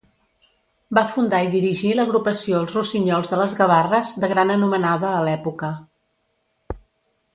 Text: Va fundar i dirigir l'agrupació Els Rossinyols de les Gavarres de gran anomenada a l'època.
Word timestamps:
Va 0.97 1.01
fundar 1.17 1.41
i 1.47 1.51
dirigir 1.55 1.91
l'agrupació 1.99 2.61
Els 2.61 2.73
Rossinyols 2.77 3.31
de 3.35 3.39
les 3.43 3.53
Gavarres 3.61 4.15
de 4.25 4.31
gran 4.33 4.55
anomenada 4.55 5.13
a 5.19 5.21
l'època. 5.29 5.71